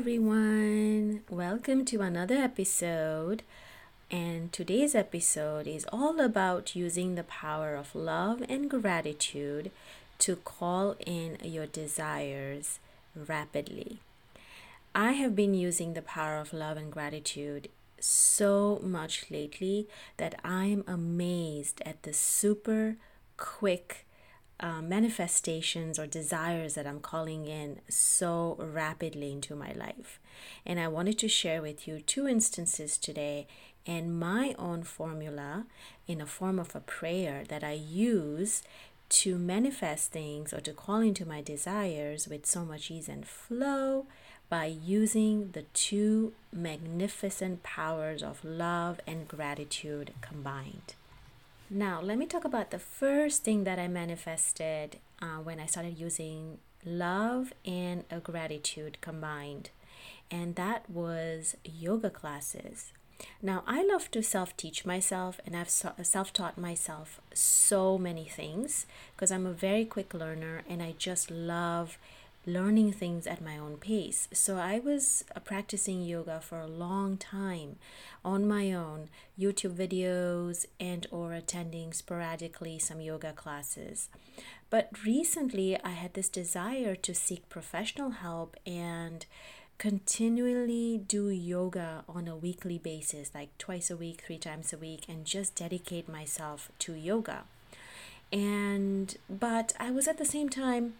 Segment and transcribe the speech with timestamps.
[0.00, 1.20] everyone.
[1.28, 3.42] Welcome to another episode.
[4.10, 9.70] And today's episode is all about using the power of love and gratitude
[10.20, 12.78] to call in your desires
[13.14, 13.98] rapidly.
[14.94, 17.68] I have been using the power of love and gratitude
[18.00, 19.86] so much lately
[20.16, 22.96] that I'm amazed at the super
[23.36, 24.06] quick
[24.60, 30.20] uh, manifestations or desires that I'm calling in so rapidly into my life.
[30.66, 33.46] And I wanted to share with you two instances today
[33.86, 35.64] and my own formula
[36.06, 38.62] in a form of a prayer that I use
[39.08, 44.06] to manifest things or to call into my desires with so much ease and flow
[44.48, 50.94] by using the two magnificent powers of love and gratitude combined.
[51.72, 55.96] Now, let me talk about the first thing that I manifested uh, when I started
[55.96, 59.70] using love and a gratitude combined,
[60.32, 62.92] and that was yoga classes.
[63.40, 68.86] Now, I love to self teach myself, and I've self taught myself so many things
[69.14, 71.98] because I'm a very quick learner and I just love
[72.46, 74.28] learning things at my own pace.
[74.32, 77.76] So I was uh, practicing yoga for a long time
[78.24, 84.08] on my own, YouTube videos and or attending sporadically some yoga classes.
[84.70, 89.26] But recently I had this desire to seek professional help and
[89.78, 95.06] continually do yoga on a weekly basis, like twice a week, three times a week,
[95.08, 97.44] and just dedicate myself to yoga.
[98.32, 100.94] And but I was at the same time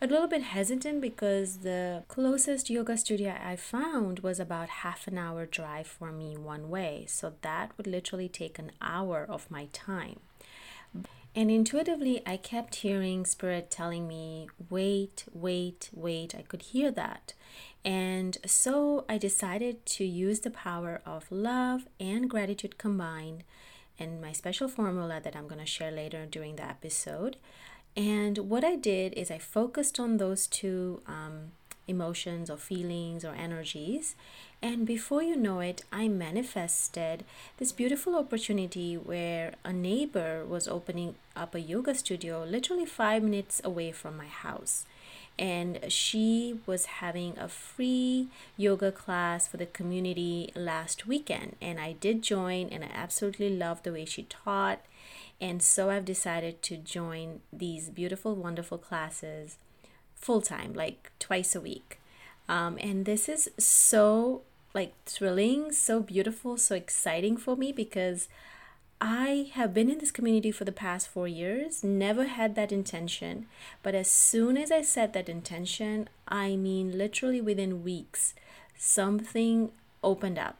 [0.00, 5.18] a little bit hesitant because the closest yoga studio I found was about half an
[5.18, 7.04] hour drive for me one way.
[7.08, 10.20] So that would literally take an hour of my time.
[11.34, 16.34] And intuitively, I kept hearing Spirit telling me, wait, wait, wait.
[16.34, 17.34] I could hear that.
[17.84, 23.44] And so I decided to use the power of love and gratitude combined
[23.98, 27.36] and my special formula that I'm going to share later during the episode.
[27.96, 31.52] And what I did is I focused on those two um,
[31.88, 34.14] emotions or feelings or energies.
[34.62, 37.24] And before you know it, I manifested
[37.58, 43.60] this beautiful opportunity where a neighbor was opening up a yoga studio literally five minutes
[43.64, 44.84] away from my house.
[45.38, 51.56] And she was having a free yoga class for the community last weekend.
[51.60, 54.80] And I did join, and I absolutely loved the way she taught
[55.40, 59.56] and so I've decided to join these beautiful, wonderful classes
[60.16, 62.00] full time, like twice a week.
[62.48, 64.42] Um, and this is so
[64.74, 68.28] like thrilling, so beautiful, so exciting for me because
[69.00, 73.46] I have been in this community for the past four years, never had that intention.
[73.82, 78.34] But as soon as I set that intention, I mean, literally within weeks,
[78.76, 79.70] something
[80.02, 80.56] opened up.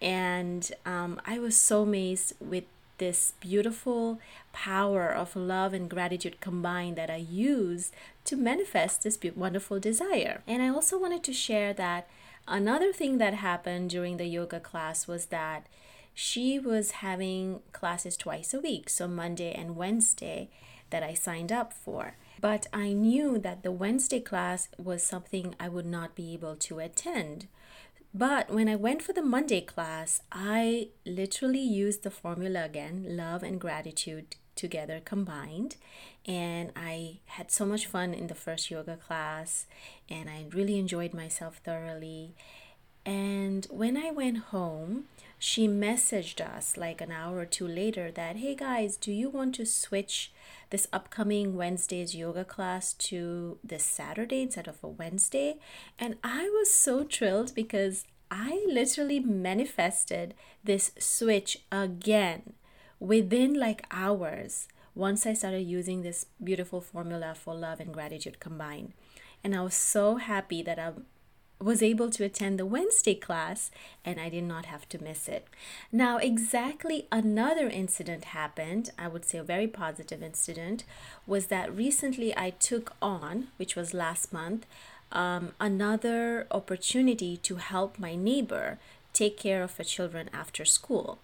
[0.00, 2.64] And um, I was so amazed with
[2.98, 4.18] this beautiful
[4.52, 7.92] power of love and gratitude combined that I use
[8.24, 10.42] to manifest this wonderful desire.
[10.46, 12.08] And I also wanted to share that
[12.48, 15.66] another thing that happened during the yoga class was that
[16.20, 20.50] she was having classes twice a week, so Monday and Wednesday
[20.90, 22.16] that I signed up for.
[22.40, 26.80] But I knew that the Wednesday class was something I would not be able to
[26.80, 27.46] attend.
[28.12, 33.44] But when I went for the Monday class, I literally used the formula again love
[33.44, 35.76] and gratitude together combined.
[36.26, 39.66] And I had so much fun in the first yoga class,
[40.10, 42.34] and I really enjoyed myself thoroughly.
[43.08, 45.04] And when I went home,
[45.38, 49.54] she messaged us like an hour or two later that, hey guys, do you want
[49.54, 50.30] to switch
[50.68, 55.56] this upcoming Wednesday's yoga class to this Saturday instead of a Wednesday.
[55.98, 62.52] And I was so thrilled because I literally manifested this switch again
[63.00, 68.92] within like hours once I started using this beautiful formula for love and gratitude combined.
[69.42, 70.92] And I was so happy that I
[71.60, 73.70] was able to attend the Wednesday class
[74.04, 75.46] and I did not have to miss it.
[75.90, 80.84] Now, exactly another incident happened, I would say a very positive incident,
[81.26, 84.66] was that recently I took on, which was last month,
[85.10, 88.78] um, another opportunity to help my neighbor
[89.12, 91.18] take care of her children after school.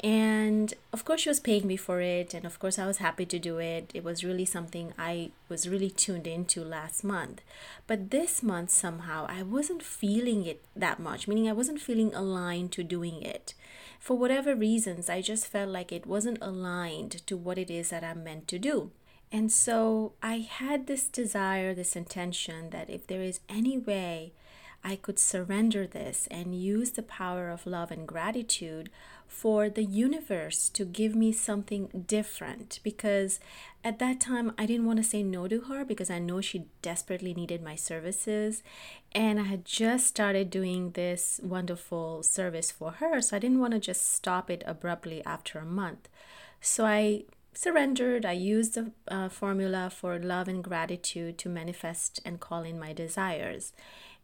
[0.00, 2.32] And of course, she was paying me for it.
[2.32, 3.90] And of course, I was happy to do it.
[3.94, 7.42] It was really something I was really tuned into last month.
[7.86, 12.70] But this month, somehow, I wasn't feeling it that much, meaning I wasn't feeling aligned
[12.72, 13.54] to doing it.
[13.98, 18.04] For whatever reasons, I just felt like it wasn't aligned to what it is that
[18.04, 18.92] I'm meant to do.
[19.32, 24.32] And so I had this desire, this intention that if there is any way
[24.84, 28.90] I could surrender this and use the power of love and gratitude
[29.28, 33.38] for the universe to give me something different because
[33.84, 36.64] at that time I didn't want to say no to her because I know she
[36.82, 38.62] desperately needed my services
[39.12, 43.74] and I had just started doing this wonderful service for her so I didn't want
[43.74, 46.08] to just stop it abruptly after a month.
[46.60, 48.24] So I surrendered.
[48.24, 52.92] I used the uh, formula for love and gratitude to manifest and call in my
[52.92, 53.72] desires.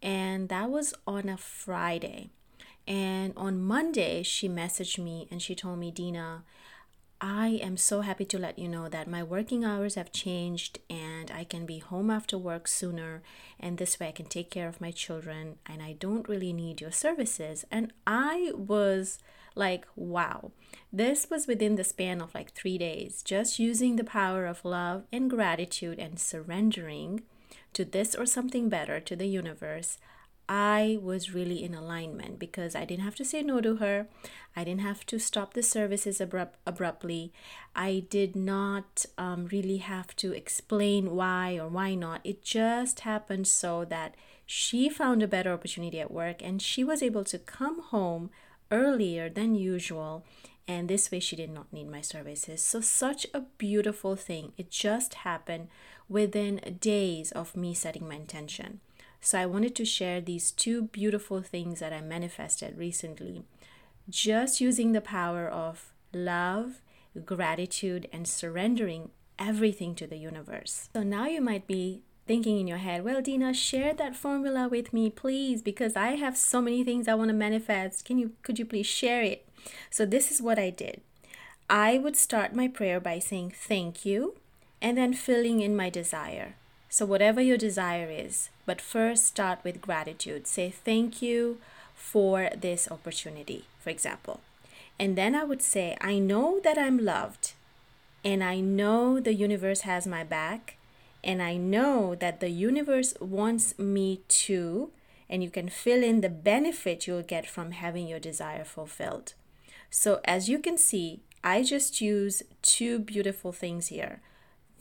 [0.03, 2.31] And that was on a Friday.
[2.87, 6.45] And on Monday, she messaged me and she told me, Dina,
[7.21, 11.31] I am so happy to let you know that my working hours have changed and
[11.31, 13.23] I can be home after work sooner.
[13.59, 16.83] And this way I can take care of my children and I don't really need
[16.83, 17.65] your services.
[17.71, 19.19] And I was
[19.55, 20.51] like, wow.
[20.93, 25.05] This was within the span of like three days, just using the power of love
[25.11, 27.23] and gratitude and surrendering
[27.73, 29.97] to this or something better to the universe.
[30.49, 34.09] I was really in alignment because I didn't have to say no to her.
[34.55, 37.33] I didn't have to stop the services abrupt, abruptly.
[37.75, 42.21] I did not um, really have to explain why or why not.
[42.25, 44.15] It just happened so that
[44.47, 48.31] she found a better opportunity at work and she was able to come home
[48.71, 50.25] earlier than usual.
[50.67, 52.63] And this way, she did not need my services.
[52.63, 54.53] So, such a beautiful thing.
[54.57, 55.69] It just happened
[56.09, 58.81] within days of me setting my intention.
[59.25, 63.45] So I wanted to share these two beautiful things that I manifested recently,
[64.11, 66.83] just using the power of love,
[67.25, 70.91] gratitude, and surrendering everything to the universe.
[70.93, 74.93] So now you might be thinking in your head, well, Dina, share that formula with
[74.93, 78.05] me, please, because I have so many things I want to manifest.
[78.05, 79.49] Can you could you please share it?
[79.89, 81.01] So this is what I did.
[81.71, 84.35] I would start my prayer by saying thank you
[84.83, 86.57] and then filling in my desire.
[86.97, 90.47] So, whatever your desire is, but first start with gratitude.
[90.47, 91.59] Say thank you
[91.93, 94.39] for this opportunity, for example.
[94.97, 97.55] And then I would say, I know that I'm loved,
[98.25, 100.77] and I know the universe has my back,
[101.25, 104.91] and I know that the universe wants me to,
[105.29, 109.35] and you can fill in the benefit you'll get from having your desire fulfilled.
[109.91, 114.21] So, as you can see, I just use two beautiful things here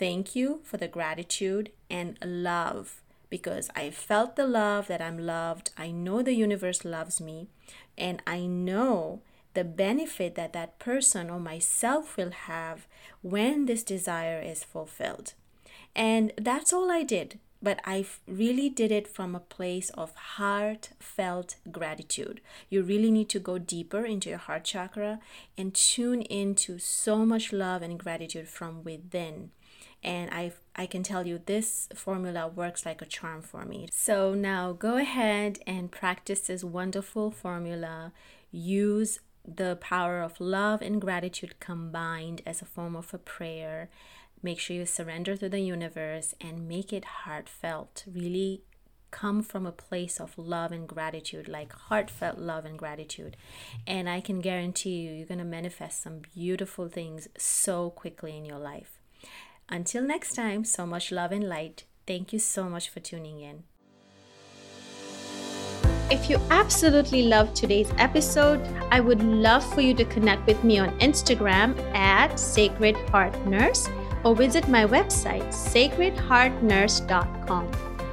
[0.04, 5.72] thank you for the gratitude and love because I felt the love that I'm loved.
[5.78, 7.48] I know the universe loves me,
[7.98, 9.22] and I know
[9.54, 12.86] the benefit that that person or myself will have
[13.22, 15.36] when this desire is fulfilled.
[15.96, 17.40] And that's all I did.
[17.62, 22.42] But I really did it from a place of heartfelt gratitude.
[22.70, 25.22] You really need to go deeper into your heart chakra
[25.58, 29.52] and tune into so much love and gratitude from within
[30.04, 33.88] and I I can tell you this formula works like a charm for me.
[33.92, 38.12] So now go ahead and practice this wonderful formula.
[38.52, 43.90] Use the power of love and gratitude combined as a form of a prayer.
[44.42, 48.04] Make sure you surrender to the universe and make it heartfelt.
[48.12, 48.64] Really
[49.12, 53.38] come from a place of love and gratitude, like heartfelt love and gratitude.
[53.86, 58.44] And I can guarantee you, you're going to manifest some beautiful things so quickly in
[58.44, 59.00] your life.
[59.70, 61.86] Until next time, so much love and light.
[62.06, 63.64] Thank you so much for tuning in.
[66.12, 70.78] If you absolutely loved today's episode, I would love for you to connect with me
[70.78, 73.90] on Instagram at Sacred Heart Nurse
[74.24, 77.72] or visit my website, sacredheartnurse.com.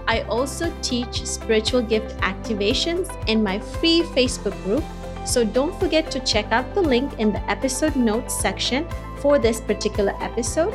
[0.09, 4.85] I also teach spiritual gift activations in my free Facebook group,
[5.26, 8.87] so don't forget to check out the link in the episode notes section
[9.19, 10.73] for this particular episode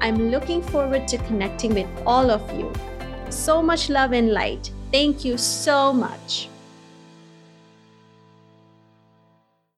[0.00, 2.72] I'm looking forward to connecting with all of you.
[3.30, 4.70] So much love and light.
[4.92, 6.48] Thank you so much.